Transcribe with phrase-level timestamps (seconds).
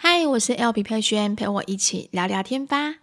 [0.00, 2.97] 嗨，我是 LP 佩轩，陪我一起聊聊天吧。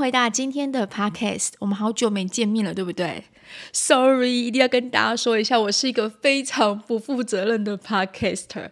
[0.00, 1.50] 回到今天的 Podcast。
[1.58, 3.22] 我们好久没见面了，对不对
[3.70, 8.70] ？Sorry，一定要跟大家说一下，我是一个非常不负责任的 Podcaster。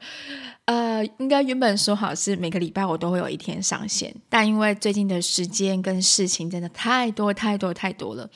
[0.65, 8.31] 呃，应该原本说好是每个礼拜我都会有一天上线，但因为最近的时间跟事情真的太多太多太多了，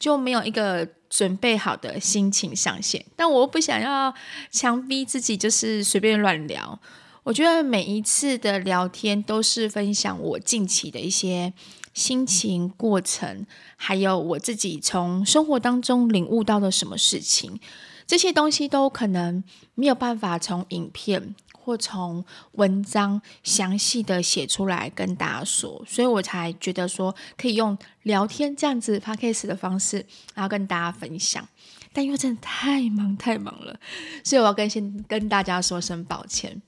[0.00, 3.04] 就没有一个准备好的心情上线。
[3.14, 4.12] 但我又不想要
[4.50, 6.80] 强逼自己，就是随便乱聊。
[7.22, 11.54] 我觉得每一次的聊天都是分享我近期的一些
[11.94, 17.58] 心情过程，还有我自己从生活当中领悟到的什么事情，
[18.06, 19.42] 这些东西都可能
[19.74, 21.34] 没有办法从影片。
[21.66, 22.22] 或从
[22.52, 31.48] 文章详细的写出来跟大家说，所以我才觉得说可以用聊天这样子 podcast 的方式，然后跟大家分享。
[31.90, 33.80] 但因为真的太忙太忙了，
[34.22, 36.60] 所以我要跟先跟大家说声抱歉。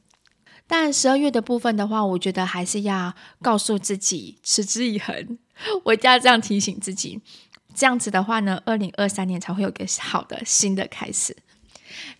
[0.67, 5.39] 但十二月的部分的话，我觉得还是要告诉自己持之以恒。
[5.85, 7.21] 我一定要这样提醒自己，
[7.75, 11.37] 这样子的话呢，二零二三年才会有个好的新的开始。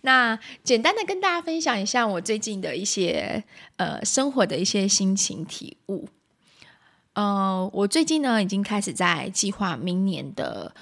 [0.01, 3.43] 那简单的跟大家分享一下我最近的一些
[3.75, 6.07] 呃生活的一些心情体悟。
[7.13, 10.73] 呃，我最近呢已经开始在计划明年的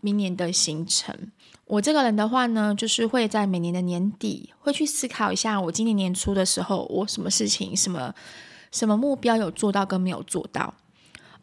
[0.00, 1.32] 明年的行程。
[1.68, 8.12] 我这个人的话呢，就是会在每年的年底会去思考一下，我今年年初的时候我什么事情、什么
[8.72, 10.74] 什么目标有做到跟没有做到。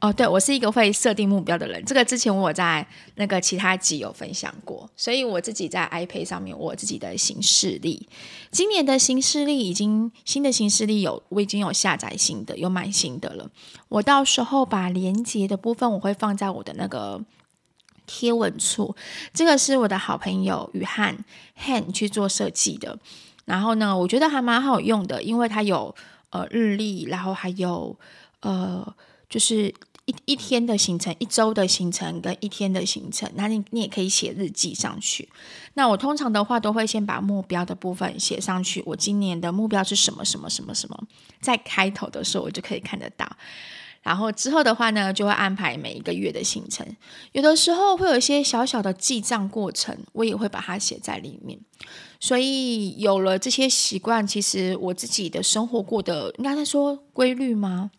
[0.01, 1.83] 哦，对，我是一个会设定目标的人。
[1.85, 8.07] 这个之前我在那个其他集有分享过，所以我自己在 iPad 上面，我自己的行事历，
[8.51, 13.49] 今年的行事历已经新的行事历有，我已经有下载新的，有买新的了。
[13.87, 17.23] 我到时候把连接的部分我会放在我的那个
[18.05, 18.95] 贴文处。
[19.33, 21.17] 这个是我的好朋友雨汉
[21.65, 22.97] Han 去做设计的，
[23.45, 25.95] 然后呢，我觉得还蛮好用的，因为它有
[26.29, 27.97] 呃日历，然后还有
[28.41, 28.95] 呃。
[29.27, 29.73] 就是
[30.05, 35.27] 一一天的行程，一周的行程跟一天的行程，那你你也可以写日记上去。
[35.73, 40.97] 那我通常的话都会先把目标的部分写上去，我今年的目标是什么什么什么什么，
[41.41, 43.27] 在开头的时候我就可以看得到。
[44.05, 46.85] 然后之后的话呢，就会安排每一个月的行程。
[47.31, 51.59] 有的时候会有一些小小的记账过程，我也会把它写在里面。
[52.19, 57.89] 所以有了这些习惯，其实我自己的生活过得应该在说规律吗？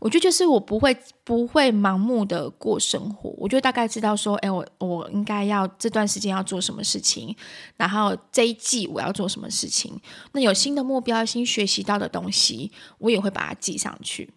[0.00, 0.94] 我觉得就是我不会
[1.24, 7.34] 不会盲目的过生活，我就大概知道说，哎，我我应该要这段时间要做什么事情，
[7.78, 9.98] 然后这一季我要做什么事情。
[10.32, 14.34] 那有新的目标、新学习到的东西，我也会把它记上去。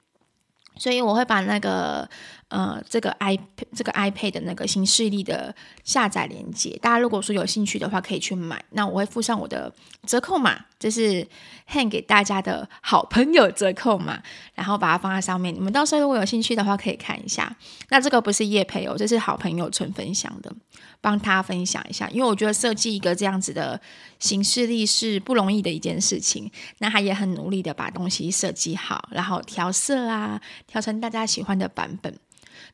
[0.78, 2.08] 所以我会把那个
[2.50, 3.38] 呃这个 i
[3.76, 8.64] 这个 iPad 的那个行事历的下载链接，大家如果说有兴趣的话，可以去买。
[8.72, 9.74] 那我会附上我的
[10.06, 11.28] 折扣码，这是
[11.70, 14.22] hand 给大家的好朋友折扣码，
[14.54, 15.54] 然后把它放在上面。
[15.54, 17.56] 你们到时候如果有兴趣的话，可以看一下。
[17.90, 20.54] 那这个不是叶培哦，这是好朋友纯分享的，
[21.02, 22.08] 帮他分享一下。
[22.10, 23.80] 因为我觉得设计一个这样子的
[24.20, 26.52] 行事历是不容易的一件事情。
[26.78, 30.40] 那他也很努力的把东西设计好，然后调色啊。
[30.68, 32.14] 调成大家喜欢的版本，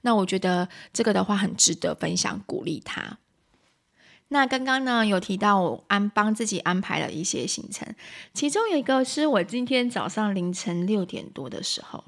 [0.01, 3.17] 那我觉得这个的话很值得分享，鼓励他。
[4.29, 7.93] 那刚刚呢有提到我安帮自己安排了一些行程，
[8.33, 12.05] 其中有一个是我今天早上凌晨六点多的时候，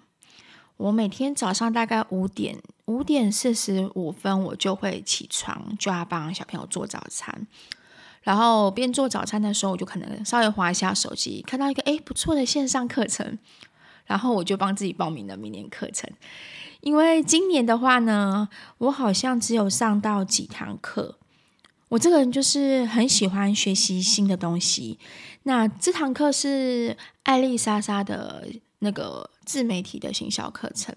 [0.78, 7.46] 我每天早上大概五点五点四十五分我就会起床，就要帮小朋友做早餐。
[8.22, 13.38] 然后边做早餐的时候，我就可能稍微滑一下手机，看到一个诶不错的线上课程。
[14.06, 16.10] 然后我就帮自己报名了明年课程，
[16.84, 21.18] 因为今年的话呢，我好像只有上到几堂课。
[21.88, 25.00] 我这个人就是很喜欢学习新的东西。
[25.44, 28.46] 那这堂课是艾丽莎莎的
[28.80, 30.94] 那个自媒体的行销课程。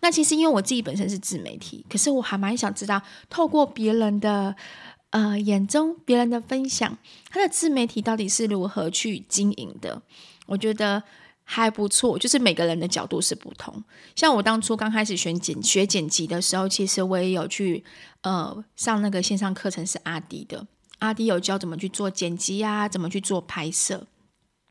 [0.00, 4.56] 那其实因为我自己本身是自媒体，可是我还蛮想知道，透过别人的
[5.10, 6.96] 呃眼中，别人的分享，
[7.28, 10.00] 他的自媒体到底是如何去经营的？
[10.46, 11.02] 我觉得。
[11.50, 13.82] 还不错，就是每个人的角度是不同。
[14.14, 17.82] 像我当初刚开始学剪学剪辑的时候，其实我也有去
[18.20, 20.66] 呃上那个线上课程，是阿迪的。
[20.98, 24.06] 阿迪有教怎么去做剪辑啊，怎么去做拍摄。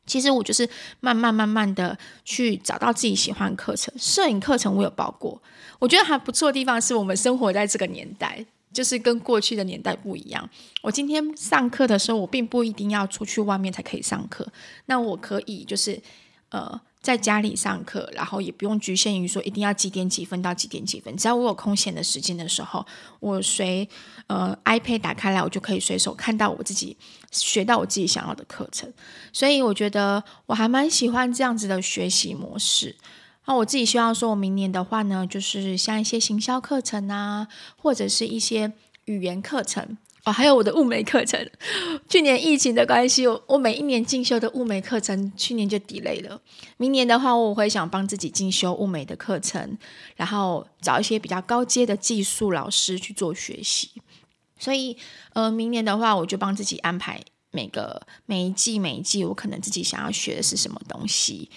[0.05, 0.69] 其实我就是
[0.99, 3.91] 慢慢慢慢的去找到自己喜欢的课程。
[3.97, 5.41] 摄影课程我有报过，
[5.79, 10.47] 我觉得还不错的地方是我们生活在这个年代，就是跟过去的年代不一样。
[10.83, 14.47] 我今天上课的时候，我并不一定要出去外面才可以上课，
[14.85, 15.99] 那我可以就是。
[16.49, 16.81] 呃。
[16.99, 22.85] 在家里上课，然后也不用局限于说一定要几点几分到几点几分，只要我有空闲的时间的时候，
[23.21, 23.87] 我随
[24.25, 26.97] 呃 iPad 打开来，我就可以随手看到我自己
[27.31, 28.91] 学到我自己想要的课程。
[29.31, 32.97] 所以我觉得我还蛮喜欢这样子的学习模式。
[33.45, 37.47] 那我自己希望说，我明年的话呢，就是像一些行销课程啊，
[37.77, 38.73] 或者是一些
[39.05, 39.97] 语言课程。
[40.27, 41.49] 哦，还有我的物美课程，
[42.09, 46.41] 去年疫情的关系，我我每一年进修的物美课程，去年就 delay 了。
[46.75, 49.77] 明年的话，我会想帮自己进修物美的课程，
[50.17, 53.89] 然后找一些比较高阶的技术老师去做学习。
[54.59, 54.97] 所以，
[55.31, 57.21] 呃，明年的话，我就帮自己安排
[57.51, 61.49] 每个每一季每一季，我可能自己想要学的是什么东西。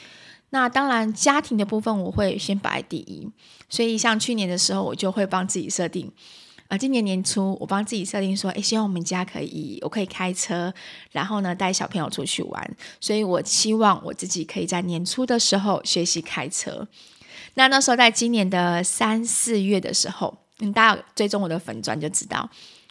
[0.51, 3.29] 那当然，家庭的部分我会先摆第一。
[3.69, 6.13] 所以，像去年的时候，我就会帮自己设定。
[6.71, 10.73] 啊，今年年初我帮自己设定说，诶，希望我们家可以，我可以开车，
[11.11, 16.87] 然后呢带小朋友出去玩，所以我希望我自己可以在年初的时候学习开车。
[17.55, 22.49] 那那时候在今年的三四月的时候，嗯，大家追踪我的粉专就知道，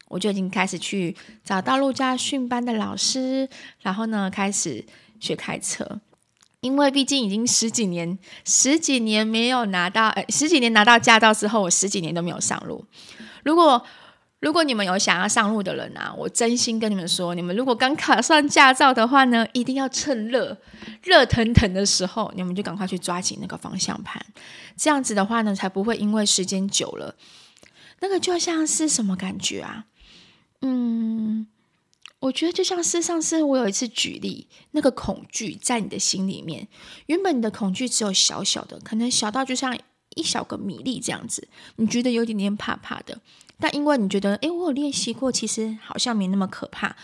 [0.10, 1.16] 我就已经开始去
[1.46, 3.48] 找道路驾训班的老师，
[3.82, 4.84] 然后呢开始
[5.22, 6.02] 学开车，
[6.60, 12.84] 因为毕竟已经十几年，十几年没有拿到，诶，十几年拿到驾照之后，我十几年都没有上路。
[13.44, 13.83] 如果
[14.41, 20.57] 如果你们有想要上路的人啊，我真心跟你们说，你们如果刚考上驾照的话呢，一定要趁热
[21.03, 24.25] 热腾腾的时候，你们就赶快去抓紧那个方向盘，
[24.77, 27.15] 这样子的话呢，才不会因为时间久了，
[28.00, 29.88] 那个就像是什么感觉啊？
[30.62, 31.47] 嗯，
[32.21, 36.69] 我觉得就像是上次我有一次举例，那个恐惧在你的心里面，
[37.07, 39.77] 原本你的恐惧只有小小的，可能小到就像。
[40.16, 41.48] 一小个米粒这样子，
[41.78, 43.20] 你觉得有点点怕怕的，
[43.60, 46.96] 但因为你觉得，诶，我有练习过，其实好像没那么可怕。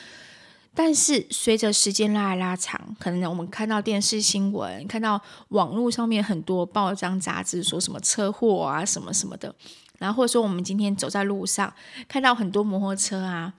[0.78, 9.56] 但是随着时间拉来拉长，可能我们看到电视新闻，看到网络上面很多报章杂志说什么车祸啊，什么什么的，
[10.00, 11.74] 然后或者说我们今天走在路上，
[12.10, 13.54] 看到很多摩托车啊，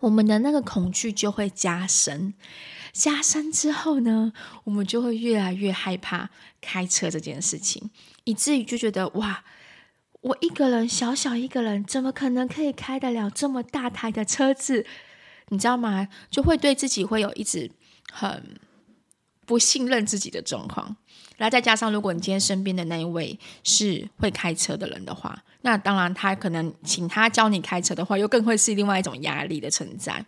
[0.00, 2.34] 我们的那个恐惧就会加深。
[2.92, 4.32] 加深之后呢，
[4.64, 6.28] 我们就会越来越害怕
[6.60, 7.90] 开车这件事情，
[8.26, 9.42] 以至于就觉得哇，
[10.20, 14.86] 我一个人小小一个人，怎么可能可以开得了这么大台的车子？
[15.48, 16.06] 你知道吗？
[16.30, 17.70] 就会对自己会有一直
[18.12, 18.60] 很
[19.46, 20.94] 不信任自己的状况。
[21.38, 30.26] 然后再加上，如果你今天身边的那一位是会开车的人的话，那当然他可能请他教你开车的话，又更会是另外一种压力的存在。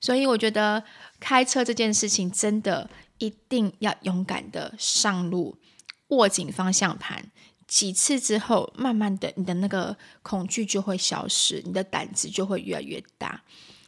[0.00, 0.82] 所以我觉得。
[1.18, 5.56] 开车这件事情真的一定要勇敢的上路，
[6.08, 7.30] 握紧方向盘，
[7.66, 13.42] 几次之后，慢慢的你的那个恐惧就会消失，你的胆子就会越来越大，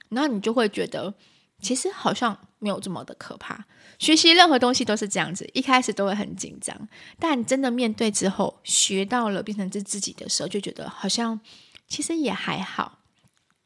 [0.09, 1.15] 然后你就会觉得
[1.61, 3.67] 其实好像没有这么的可怕。
[3.99, 6.88] 学习任何东西都是这样子，一开始都会很紧张，
[7.19, 11.41] 但真的面对之后，学到了变成是自己的时候，就觉得好像
[11.88, 12.99] 其实也还好。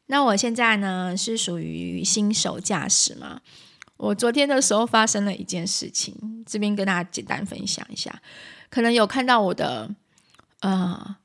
[0.07, 3.41] 那我现在呢是属于新手驾驶嘛？
[4.03, 6.13] 我昨天的时候发生了一件事情，
[6.45, 8.21] 这边跟大家简单分享一下。
[8.69, 9.89] 可能有看到我的
[10.59, 11.15] 呃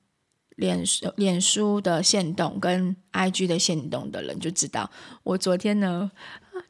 [0.54, 0.84] 脸
[1.16, 4.88] 脸书的线动跟 IG 的线动的人就知道，
[5.24, 6.12] 我昨天呢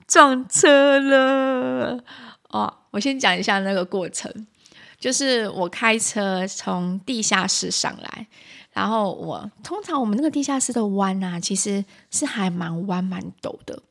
[0.06, 2.02] 撞车了。
[2.48, 4.46] 哦，我先讲一下那个过程，
[4.98, 8.26] 就是我开车从地下室上来。
[8.72, 13.82] 然后我通常我们那个地下室的弯啊，其实是还蛮弯蛮陡的。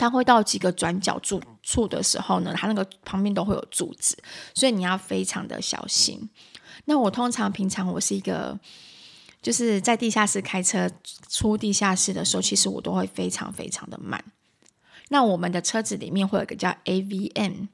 [0.00, 4.16] 它会到几个转角处处的时候呢，它那个旁边都会有柱子，
[4.54, 6.30] 所以你要非常的小心。
[6.86, 8.58] 那我通常平常我是一个，
[9.42, 10.90] 就是在地下室开车
[11.28, 14.24] 出地下室的时候，其实我都会非常非常的慢。
[15.10, 17.68] 那我们的车子里面会有个叫 AVM。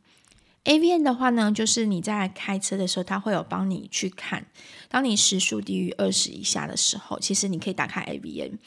[0.65, 4.45] AVM 的话呢，就是你在开车的时候，它会有帮你去看，
[4.89, 8.59] 当你时速低于二十以下的时候，其实你可以打开 AVM，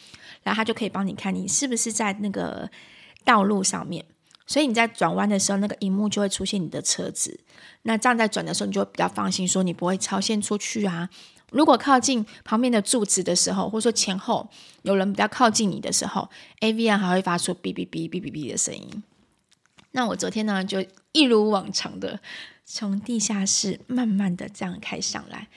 [0.44, 2.72] 然后它就可以帮你看你是不是在那个
[3.30, 4.06] 道路上面。
[4.48, 7.40] 所以你在转弯的时候，那个荧幕就会出现你的车子。
[7.84, 11.08] 那这样在转的时候，你就会比较放心，说你不会超线出去啊。
[11.52, 14.50] 如果靠近旁边的柱子的时候，或者说前后
[14.82, 16.30] 有人比较靠近你的时候
[16.62, 19.04] ，AVR 还会发出哔哔哔哔哔哔的声音。
[19.92, 22.20] 那我昨天呢，就一如往常的
[22.66, 25.48] 从地下室慢慢的这样开上来，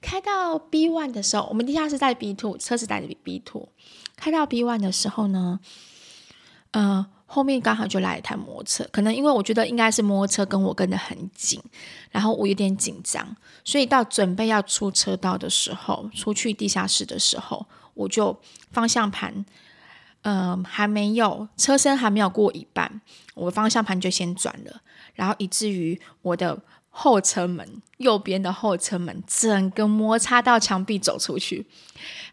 [0.00, 3.68] 开到 B one 的时候，我们地下室在 B two，车子在 B two，
[4.16, 5.60] 开到 B one 的时候呢，
[6.72, 11.62] 呃，后面刚好就来一台摩托车，可能因为我觉得应该是摩托车跟我跟得很紧，
[12.10, 18.36] 然后我有点紧张，所以到准备要出车道的时候，出去地下室的时候，我就
[18.72, 19.44] 方向盘。
[20.22, 23.00] 嗯、还没有车身还没有过一半，
[23.34, 24.82] 我方向盘就先转了，
[25.14, 26.58] 然后以至于我的
[26.90, 31.64] 后车门右边的后车门整个摩擦到墙壁走出去，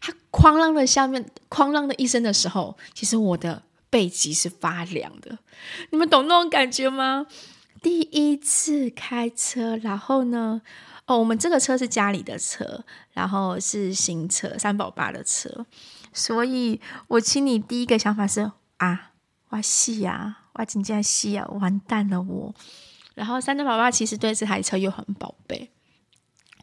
[0.00, 5.38] 它哐啷的下面哐啷的一声的时候，其实我的背脊是发凉的，
[5.90, 7.26] 你们懂那种感觉吗？
[7.82, 10.60] 第一次开车，然后呢，
[11.06, 15.66] 哦，我们这个车是家里的车，然后是新车，三宝爸的车。
[16.12, 19.12] 所以我心里第一个想法是啊，
[19.50, 22.54] 我死呀，哇真的死呀，完蛋了我。
[23.14, 25.70] 然后三宝爸其实对这台车又很宝贝，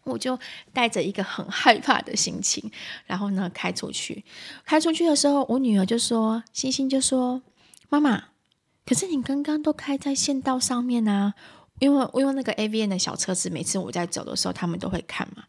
[0.04, 0.38] 我就
[0.72, 2.72] 带着一个很害怕的心情，
[3.06, 4.24] 然后呢开出去。
[4.66, 7.42] 开出去的时候，我女儿就说：“星星就说，
[7.90, 8.26] 妈妈，
[8.86, 11.34] 可是你刚刚都开在县道上面啊，
[11.80, 15.44] 因为因为那个 AVN 的小车子，每次我在走的时候，他们都会看嘛。”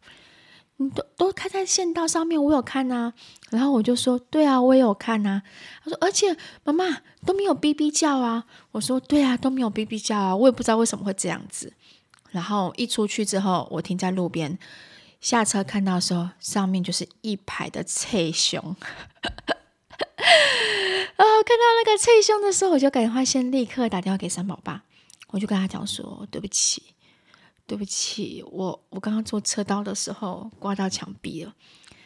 [0.77, 3.13] 你都都开在县道上面，我有看啊。
[3.49, 5.41] 然后我就说，对啊，我也有看啊。
[5.81, 6.35] 他说，而且
[6.65, 8.43] 妈妈都没有哔哔叫啊。
[8.71, 10.35] 我说，对啊，都没有哔哔叫啊。
[10.35, 11.71] 我也不知道为什么会这样子。
[12.35, 14.59] 然后一出去之后，我停在路边，
[15.21, 18.61] 下车看到的时候，上面就是一排的翠胸。
[21.17, 24.83] 然后看到那个翠胸的时候，我就赶快先立刻打电话给三宝爸，
[25.29, 26.83] 我就跟他讲说，对不起。
[27.67, 31.55] 对不起，我我刚刚坐车道的时候刮到墙壁了。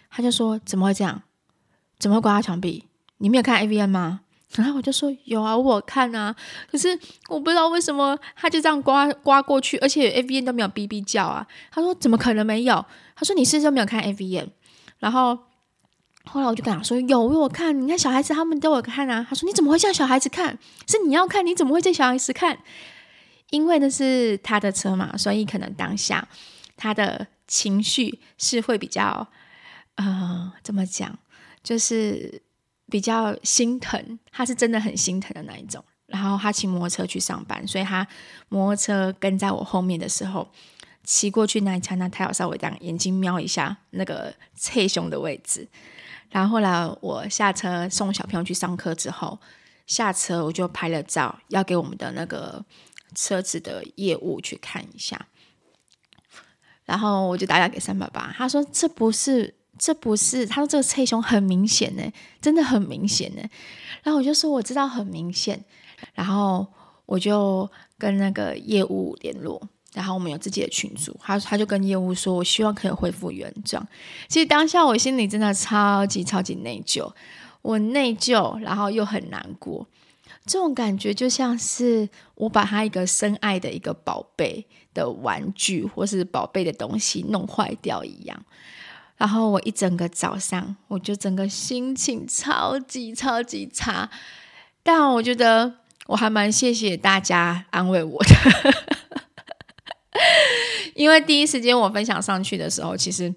[0.09, 1.24] 他就说：“怎么会这样？
[1.98, 2.86] 怎么会刮到墙壁？
[3.17, 4.21] 你没有看 AVN 吗？”
[4.55, 6.35] 然后我就说：“有啊，我看啊。
[6.71, 12.83] 可是我不知道为什么他就这样刮刮过去，而且 AVN 都没有哔哔叫啊。”他说：“怎么可能没有？”
[13.15, 14.49] 他说：“你是不是没有看 AVN？”
[14.97, 15.37] 然后
[16.25, 17.79] 后来我就跟他说：“有，我看。
[17.79, 20.57] 你看小孩子他们都有看啊。”他说：“你怎么会叫小孩子看？
[20.87, 22.57] 是你要看，你怎么会叫小孩子看？”
[23.51, 26.27] 因为那是他的车嘛，所以可能当下
[26.75, 29.27] 他的情绪是会比较，
[29.95, 31.17] 呃，怎么讲，
[31.63, 32.41] 就是
[32.89, 34.19] 比较心疼。
[34.31, 35.84] 他是真的很心疼的那一种。
[36.08, 38.05] 然后他骑摩托车去上班，所以他
[38.50, 40.51] 摩托车跟在我后面的时候，
[41.03, 45.67] 骑过去那一刹那，他有稍微这样眼睛瞄一下那个侧胸的位置。
[46.29, 49.39] 然后后来我下车送小朋友去上课之后，
[49.86, 52.65] 下车我就拍了照，要给我们的那个。
[53.15, 55.25] 车子的业务去看一下，
[56.86, 62.03] 然后我就打电给三爸爸，他说这不是，这不是，他说这个侧胸很明显呢，
[62.41, 63.41] 真的很明显呢。
[64.03, 65.63] 然后我就说我知道很明显，
[66.13, 66.67] 然后
[67.05, 67.67] 我就
[67.98, 69.62] 跟那个业务联络，
[69.93, 73.86] 然后我们有自己的群组，他他就跟业务说，我希望可以恢复原状。
[74.27, 77.12] 其实当下我心里真的超级超级内疚，
[77.62, 79.88] 我内疚，然后又很难过。
[80.45, 88.45] 这种感觉就像是我把他一个深爱的一个宝贝的玩具或是宝贝的东西弄坏掉一样，
[89.19, 94.09] 然后我一整个早上我就整个心情超级超级差，
[94.81, 95.71] 但我觉得
[96.07, 98.73] 我还蛮谢谢大家安慰我的，
[100.95, 103.35] 因为第一时间我分享上去的时候，其实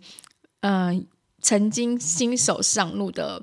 [0.61, 1.05] 嗯、
[1.41, 3.43] 曾经新手上路的。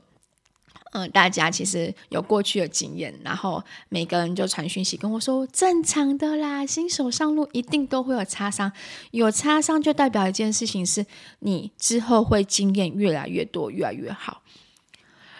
[0.92, 8.72] 嗯，大家其实有过去的经验，然后每个人就传讯息跟我说，正常的啦，新手上路一定都会有擦伤，
[9.12, 11.06] 有擦伤就代表一件事情是
[11.40, 14.42] 你之后会经验越来越多，越来越好。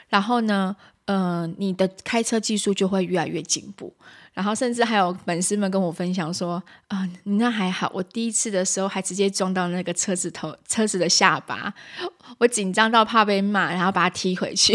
[0.10, 0.76] 然后呢，
[1.06, 3.94] 嗯、呃，你的开车技术就会越来越进步。
[4.32, 11.74] 然后甚至还有粉丝们跟我分享说，啊、你那还好，我第一次的时候还直接撞到那个车子头，车子的下巴，
[12.38, 14.74] 我紧张到怕被骂，然后把它踢回去。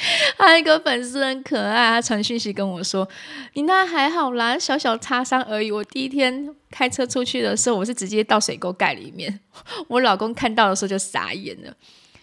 [0.38, 3.06] 还有一个粉丝很可爱，他传讯息跟我说
[3.54, 9.40] ：“你那还好啦，小小擦伤而已。”我第一天开车出去的时候，我是直接到水沟盖里面。
[9.88, 11.74] 我老公看到的时候就傻眼了，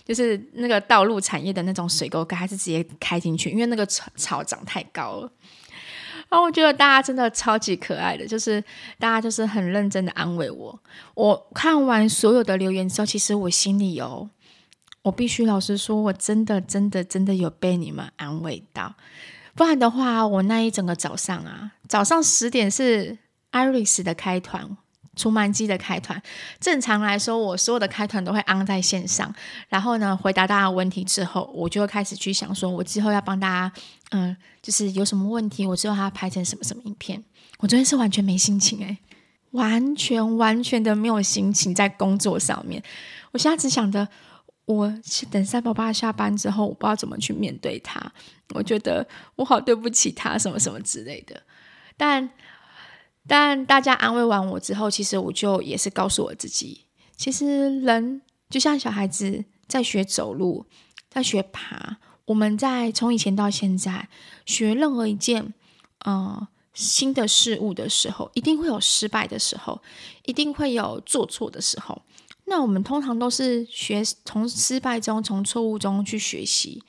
[0.04, 5.32] 就是那个道路产业的那种水沟盖，还是直接开进去，因为那个草草长太高了。
[6.30, 8.62] 然后我觉得大家真的超级可爱的，就是
[9.00, 10.80] 大家就是很认真的安慰我。
[11.14, 14.28] 我看完所有的留言之后，其实我心里有。
[15.04, 18.94] 我必须老实说，我真的、真的、真的有被你们安慰到，
[19.56, 23.18] 不然的话，我那一整个早上啊，早上十点是
[23.54, 24.76] Iris 的开团，
[25.16, 26.22] 除螨机的开团。
[26.60, 29.34] 正常来说，我所有的开团都会 on 在线上，
[29.70, 33.72] 然后呢，回答大家问题之后，我就会开始去想，说我之后要帮大家，
[34.12, 37.24] 嗯，就是有什么问题，我之后还要拍成什么什么影片。
[37.60, 38.98] 我昨天是完全没心情诶，
[39.52, 42.84] 完全完全的没有心情在工作上面。
[43.32, 44.06] 我现在只想着。
[44.68, 44.94] 我
[45.32, 48.12] 等三宝爸下班之后，我不知道怎么去面对他。
[48.54, 49.08] 我觉得
[49.38, 51.42] 我好对不起他，什么什么之类的。
[51.96, 52.30] 但
[53.26, 56.82] 但大家安慰完我之后，其实我就也是告诉我自己，
[57.16, 60.66] 其实人就像小孩子在学走路，
[61.10, 61.98] 在学爬。
[62.26, 64.10] 我们在从以前到现在
[64.46, 65.54] 学任何一件
[66.00, 69.82] 呃新的事物的时候，一定会有失败的时候，
[70.26, 72.02] 一定会有做错的时候。
[72.50, 76.82] 那我们通常都是学从失败中、从错误中去学习，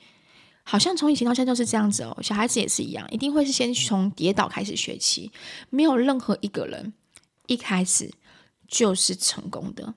[0.63, 2.17] 好像从以前到现在都是这样子哦。
[2.21, 5.29] 小孩子也是一样，一定会是先从跌倒开始学起，
[5.69, 6.93] 没有任何一个人
[7.47, 8.09] 一开始
[8.69, 9.93] 就是成功的。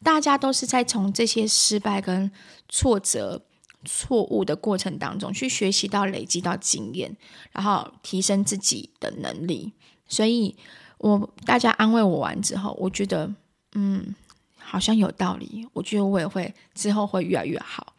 [0.00, 2.30] 大家都是在从这些失败跟
[2.68, 3.42] 挫折、
[3.84, 7.16] 错误的过程当中去学习到、累积到经验，
[7.50, 9.72] 然后提升自己的能力。
[10.06, 10.54] 所以
[10.98, 13.34] 我大家安慰我完之后，我觉得
[13.74, 14.14] 嗯。
[14.70, 17.92] 好像有道理，我觉得我也会之后会越来越好。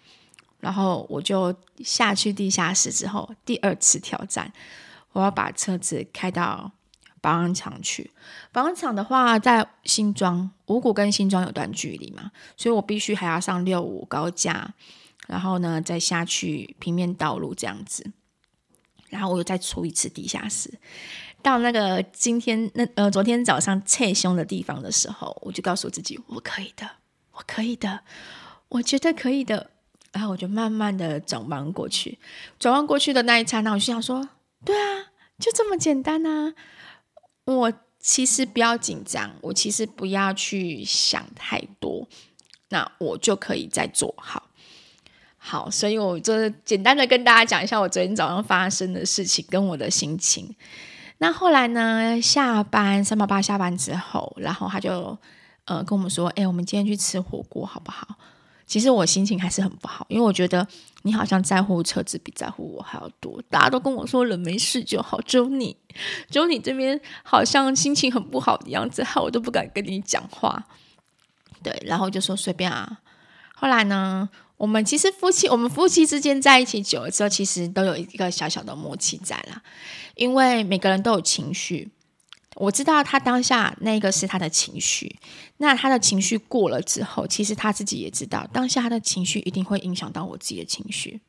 [0.61, 4.49] 然后我就下去地下室之后，第二次挑战，
[5.11, 6.71] 我要把车子开到
[7.19, 8.09] 保养厂去。
[8.53, 14.73] 保养厂的话，在新庄，五股跟新庄有段距离嘛，所以我必须还要上六五高架，
[15.27, 18.09] 然后呢再下去平面道路这样子。
[19.09, 20.73] 然后我又再出一次地下室。
[21.41, 26.89] 到那个今天那呃昨天早上测胸的地方的时候，我就告诉我自己，我可以的，
[27.33, 28.01] 我可以的，
[28.69, 29.71] 我觉得可以的。
[30.13, 32.19] 然后我就慢慢的转弯过去，
[32.59, 34.27] 转弯过去的那一刹那，我就想说，
[34.65, 35.05] 对啊，
[35.39, 36.53] 就这么简单啊！
[37.45, 42.05] 我其实不要紧张，我其实不要去想太多，
[42.67, 44.49] 那我就可以再做好。
[45.37, 50.53] 好，所以我就是简单的跟大家讲一下我昨天早上发生的事情跟我的心情。
[51.23, 52.19] 那后来呢？
[52.19, 55.15] 下班三八八下班之后，然后他就
[55.65, 58.07] 呃跟我们说：“哎，我们今天去吃火锅好不好？”
[58.65, 60.67] 其实我心情还是很不好，因为我觉得
[61.03, 63.39] 你好像在乎车子比在乎我还要多。
[63.51, 65.77] 大家都跟我说人没事就好，只有你，
[66.31, 70.63] 只有你这边好像心情很不好 的样子，害我都不敢跟你讲话。
[71.61, 72.97] 对，然后就说随便啊。
[73.53, 74.27] 后来呢？
[74.61, 79.63] 我们其实夫妻，我们夫妻之间在一起久了之后，其实都有一个小小的默契在啦。
[80.13, 81.89] 因为每个人都有情绪，
[82.57, 85.17] 我知道他当下那个是他的情绪，
[85.57, 91.21] 那他的情绪过了之后，其实他自己也知道，当下他的情绪一定会影响到我自己的情绪。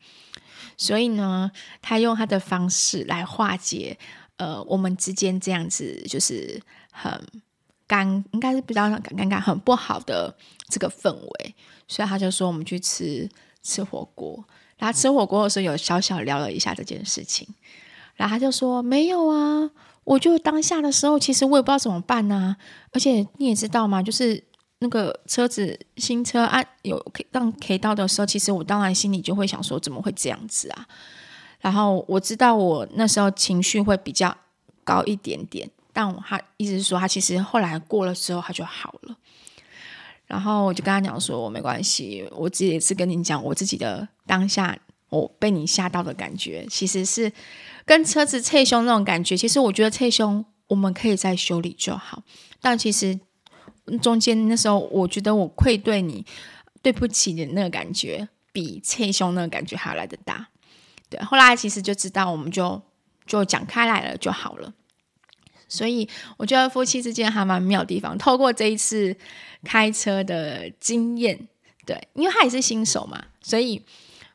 [0.77, 3.97] 所以呢，他用他的方式来化解，
[4.37, 7.11] 呃，我们之间这样子就是很
[7.89, 10.37] 尴，应该是比较尴尬、很不好的
[10.73, 11.55] 这个氛围。
[11.87, 13.29] 所以他就说我们去吃
[13.63, 14.43] 吃火锅，
[14.79, 17.47] 然后吃火锅的时候有小小聊了一下这件事情，
[18.15, 19.71] 然后他就说没有啊，
[20.05, 22.57] 我就当下的时候其实我也不知道怎么办、啊，
[22.93, 24.43] 而且你也知道嘛，就是
[24.79, 30.87] 那个车子新车啊有让 K 到的时候，其实我当然心里就会想说怎么会这样子啊，
[31.61, 34.35] 然后我知道我那时候情绪会比较
[34.83, 39.17] 高一点点，但我他意思是说他其实后来过了之后他就好了。
[40.33, 44.75] 然后我就跟他讲说，我没关系，我自己也是跟你讲我自己的当下，
[45.11, 47.31] 我被你吓到的感觉，其实是
[47.85, 49.37] 跟车子侧胸那种感觉。
[49.37, 52.23] 其实我觉得侧胸我们可以再修理就好，
[52.63, 53.21] 但其实
[54.01, 56.25] 中间那时候我觉得我愧对你，
[56.81, 60.49] 对不起的那个感觉，比侧胸那个感觉还要来得大。
[61.11, 62.81] 对，后来其实就知道，我们就
[63.27, 64.73] 就讲开来了就好了。
[65.73, 66.07] 所以
[66.37, 68.17] 我觉得夫妻之间还蛮妙的地方。
[68.19, 69.17] 透过这一次
[69.65, 71.49] 开车的经验，
[71.87, 73.83] 对，因为他也是新手嘛，所以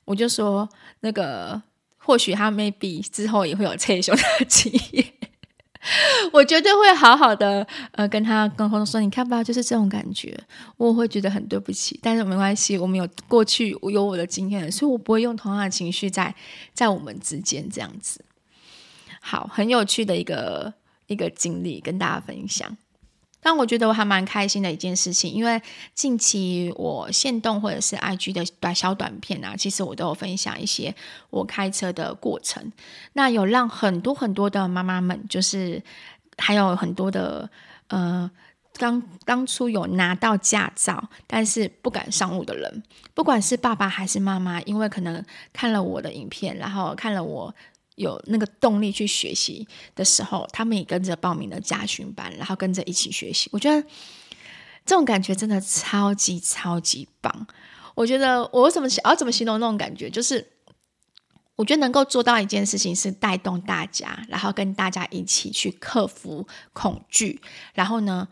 [0.03, 0.67] 我就说
[1.01, 1.61] 那个
[1.97, 5.05] 或许他 maybe 之后也会有车修的经验，
[6.33, 10.35] 我绝对会好好的呃跟他沟通说，你看吧，就是这种感觉，
[10.77, 16.33] 我会觉得很对不起，但是没关系，我们有过去我有我的经验，所以我不会用同样的情绪在
[16.73, 18.25] 在我们之间这样子。
[19.21, 20.73] 好，很有趣的一个。
[21.07, 22.77] 一个经历跟大家分享，
[23.41, 25.61] 但我觉得我还蛮开心的一件事情，因为
[25.93, 30.93] 近期我限动或者是 IG 的短小短片啊，其实我都有分享一些
[31.29, 32.71] 我开车的过程，
[33.13, 35.81] 那有让很多很多的妈妈们，就是
[36.37, 37.49] 还有很多的
[37.87, 38.29] 呃
[38.73, 47.55] 刚当初有拿到驾照但是不敢上路的人，不管是爸爸还是妈妈，因为可能看了我的影片，然后看了我。
[47.97, 53.49] 有那个动力去学习的时候，他们也跟着报名了家训班，然后跟着一起学习。
[53.51, 53.81] 我觉得
[54.85, 57.47] 这种感觉真的超级超级棒。
[57.95, 60.47] 我觉得我怎么想我怎么形容那种感觉，就是
[61.55, 67.41] 我觉得能够做到一件事情，是带动大家，然后跟大家一起去克服恐惧，
[67.73, 68.27] 然后呢，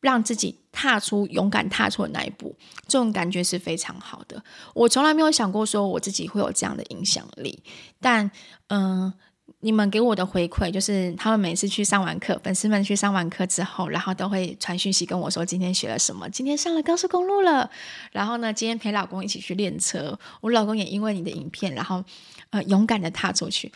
[0.00, 2.54] 让自己踏出勇敢踏出的那一步，
[2.86, 4.42] 这种感觉是非常好的。
[4.74, 7.62] 我从来没有想过说我自己会有这样的影响力，
[8.00, 8.30] 但
[8.68, 9.12] 嗯、
[9.60, 17.70] 你们给我的回馈就是，他们每次去上完课，粉丝们去上完课之后，然后都会传讯息跟我说今天学了什么，今天上了高速公路了，
[18.12, 22.04] 然后呢，今天陪老公一起去练车，我老公也因为你的影片，然后
[22.50, 23.72] 呃勇敢的踏出去，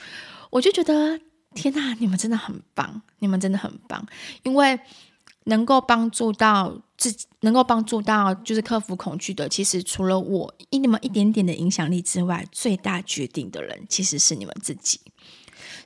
[0.50, 1.18] 我就觉得
[1.54, 4.04] 天哪，你们真的很棒，你们真的很棒，
[4.42, 4.78] 因为
[5.44, 15.00] 能够帮助到自己，能够帮助到就是克服恐惧的，其实除了我以你们一点点的影响力之外，最大决定的人其实是你们自己。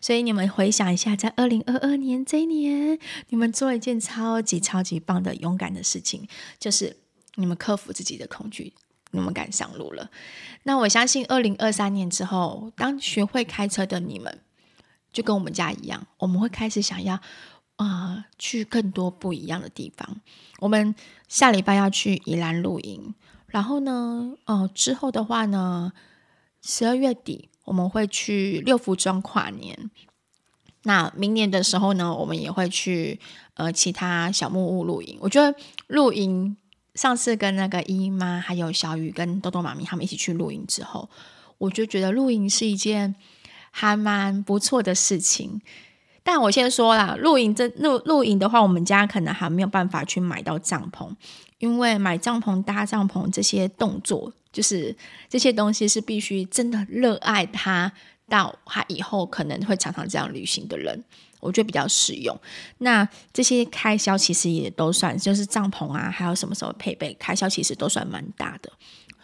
[0.01, 2.99] 所以你们回想一下，在二零二二年这一年，
[3.31, 6.97] 你们做了一件超级超级棒的勇敢的事情，就是
[7.37, 8.75] 你们克服自己的恐惧，
[9.13, 10.11] 你们敢上路了。
[10.65, 14.41] 那我相信二零二三年之后，当学会开车的你们，
[15.13, 17.19] 就跟我们家一样，我们会开始想要、
[17.77, 20.21] 呃，去更多不一样的地方。
[20.61, 20.95] 我们
[21.29, 23.15] 下礼拜要去宜兰露营，
[23.47, 25.93] 然后呢，哦、呃，之后的话呢，
[26.63, 27.51] 十二月底。
[27.65, 29.91] 我们会去六福庄跨年，
[30.83, 33.19] 那明年的时候呢，我们也会去
[33.55, 35.17] 呃其他小木屋露营。
[35.23, 35.57] 我觉得
[35.87, 36.55] 露营，
[36.95, 41.09] 上次跟那个姨妈还有小雨跟豆豆妈咪他们一起去露营之后，
[41.57, 43.15] 我就觉得露营是一件
[43.71, 45.63] 还蛮不错的事情。
[46.25, 51.09] 但我先说啦，露营这露露营的话，我们家可能还没有办法去买到帐篷，
[51.59, 54.33] 因为买帐篷搭帐篷这些动作。
[54.51, 54.97] 就是
[55.29, 57.91] 这些东西是必须真的热爱它，
[58.29, 61.03] 到他以后可能会常常这样旅行的人，
[61.41, 62.39] 我觉得比较实用。
[62.79, 68.71] 那这些开销其实也都算，就是帐篷啊，还有什么什么配备，开销其实都算蛮大的。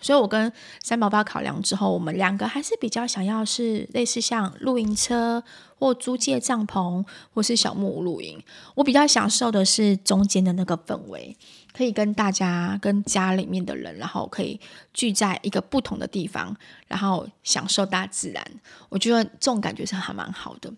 [0.01, 5.43] 所以我跟三宝爸考量之后，我们两个还是比较想要是类似像露营车
[5.79, 8.43] 或租借帐篷，或是小木屋露营。
[8.75, 11.37] 我比较享受的是中间的那个氛围。
[11.73, 14.59] 可以跟大家、跟家里面的人，然后可以
[14.93, 16.55] 聚在一个不同的地方，
[16.89, 18.45] 然后享受大自然。
[18.89, 20.73] 我觉得这种感觉是还蛮好的。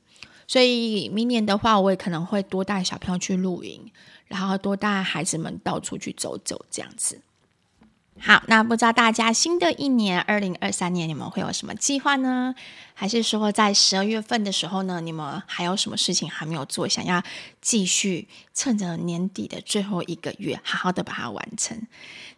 [0.46, 3.90] 所以明年的话，我也可能会多带小朋友去露营，
[4.26, 7.22] 然后多带孩子们到处去走走，这样子。
[8.20, 12.54] 好，那不知道大家新的一年二零二三年你们会有什么计划呢？
[12.94, 17.22] 还是说在十二月份的时候呢，你们还有什么事情还没有做，想要
[17.60, 21.80] 继续趁着年底的最后一个月，好好的把它完成？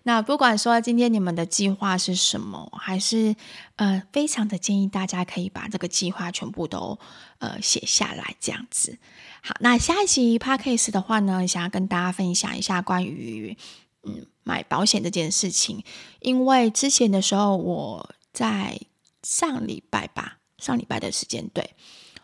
[0.05, 3.35] 那不管说今天你们的计划是什么，还是
[3.77, 6.99] 呃，非常的建议大家可以把这个计划全部都
[7.41, 8.97] 呃写下来，这样子。
[9.43, 13.59] 好，那下一集 Podcast 的话呢，想要跟大家分享一下关于。
[14.07, 15.83] 嗯，买保险这件事情，
[16.21, 18.79] 因为之前的时候我在
[19.23, 21.75] 上礼拜吧，上礼拜的时间对，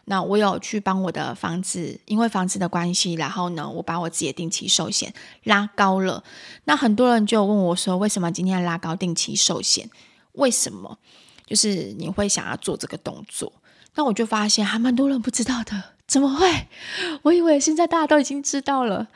[0.05, 5.13] 那我有去帮我的房子，因为房子的关系，然后呢，我把我自己的定期寿险
[5.45, 6.23] 拉高了。
[6.65, 9.91] 那很多人就问我说，为什么今天拉高定期寿险？
[10.33, 10.99] 为什么？
[11.47, 13.53] 就是你会想要做这个动作？
[13.95, 16.69] 那我就发现还蛮多人不知道的，怎么会？
[17.23, 19.09] 我以为现在大家都已经知道了。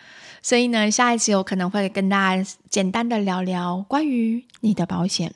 [0.45, 5.33] 所以呢，下一集我可能会跟大家简单的聊聊关于你的保险，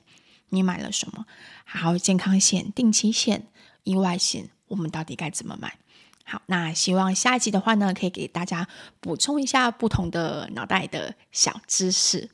[0.50, 1.24] 你买了什么，
[1.64, 3.46] 还有健康险、定期险、
[3.84, 5.78] 意外险，我们到底该怎么买？
[6.26, 8.68] 好，那希望下一集的话呢，可以给大家
[9.00, 12.28] 补充一下不同的脑袋的小知识。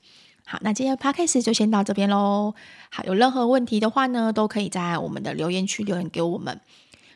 [0.45, 2.57] 好，那今天的 podcast 就先到这边喽。
[2.91, 6.61] 好，有任何问题的话呢，都可以在我们的留言区留言给我们。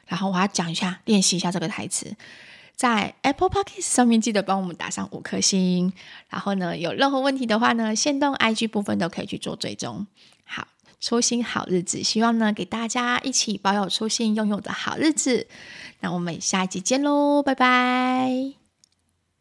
[0.07, 2.15] 然后我要讲一下，练习一下这个台词。
[2.79, 5.93] 在 Apple Podcast 上面记得帮我们打上五颗星，
[6.29, 10.07] 然后呢，有任何问题的话呢，线动 IG 部分都可以去做追踪。
[10.45, 10.69] 好，
[11.01, 15.49] 初心好日子，希望呢给大家一起保有初心，拥有的好日子。
[15.99, 18.68] 那我们下一集见喽，拜拜。